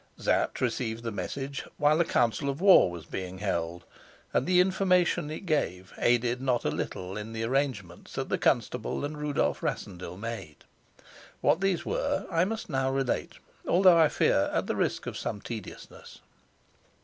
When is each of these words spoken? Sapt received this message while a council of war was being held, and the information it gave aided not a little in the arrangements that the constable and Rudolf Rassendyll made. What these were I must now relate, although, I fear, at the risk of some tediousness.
Sapt 0.17 0.61
received 0.61 1.03
this 1.03 1.13
message 1.13 1.63
while 1.77 2.01
a 2.01 2.05
council 2.05 2.49
of 2.49 2.59
war 2.59 2.89
was 2.89 3.05
being 3.05 3.37
held, 3.37 3.85
and 4.33 4.47
the 4.47 4.59
information 4.59 5.29
it 5.29 5.45
gave 5.45 5.93
aided 5.99 6.41
not 6.41 6.65
a 6.65 6.71
little 6.71 7.15
in 7.17 7.33
the 7.33 7.43
arrangements 7.43 8.13
that 8.13 8.27
the 8.27 8.39
constable 8.39 9.05
and 9.05 9.15
Rudolf 9.19 9.61
Rassendyll 9.61 10.17
made. 10.17 10.63
What 11.41 11.61
these 11.61 11.85
were 11.85 12.25
I 12.31 12.45
must 12.45 12.67
now 12.67 12.89
relate, 12.89 13.33
although, 13.67 13.99
I 13.99 14.07
fear, 14.09 14.49
at 14.51 14.65
the 14.65 14.75
risk 14.75 15.05
of 15.05 15.19
some 15.19 15.39
tediousness. 15.39 16.19